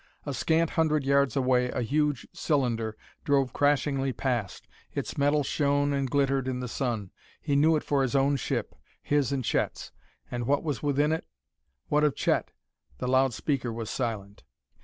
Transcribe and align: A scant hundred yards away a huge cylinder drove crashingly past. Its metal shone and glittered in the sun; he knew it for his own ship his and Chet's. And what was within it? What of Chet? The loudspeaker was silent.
A 0.25 0.33
scant 0.33 0.71
hundred 0.71 1.03
yards 1.03 1.35
away 1.35 1.69
a 1.69 1.83
huge 1.83 2.27
cylinder 2.33 2.97
drove 3.23 3.53
crashingly 3.53 4.11
past. 4.13 4.67
Its 4.91 5.15
metal 5.15 5.43
shone 5.43 5.93
and 5.93 6.09
glittered 6.09 6.47
in 6.47 6.59
the 6.59 6.67
sun; 6.67 7.11
he 7.39 7.55
knew 7.55 7.75
it 7.75 7.83
for 7.83 8.01
his 8.01 8.15
own 8.15 8.35
ship 8.35 8.73
his 9.03 9.31
and 9.31 9.45
Chet's. 9.45 9.91
And 10.31 10.47
what 10.47 10.63
was 10.63 10.81
within 10.81 11.11
it? 11.11 11.27
What 11.87 12.03
of 12.03 12.15
Chet? 12.15 12.49
The 12.97 13.07
loudspeaker 13.07 13.71
was 13.71 13.91
silent. 13.91 14.43